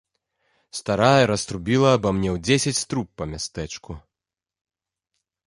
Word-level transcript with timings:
Старая 0.77 1.27
раструбіла 1.31 1.89
аба 1.97 2.09
мне 2.21 2.29
ў 2.35 2.43
дзесяць 2.49 2.85
труб 2.95 3.07
па 3.21 3.25
мястэчку. 3.35 4.01